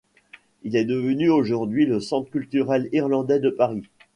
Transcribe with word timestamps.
Il 0.63 0.75
est 0.75 0.85
devenu 0.85 1.29
aujourd'hui 1.29 1.85
le 1.85 1.99
Centre 1.99 2.27
culturel 2.31 2.89
irlandais 2.91 3.37
de 3.39 3.51
Paris. 3.51 3.83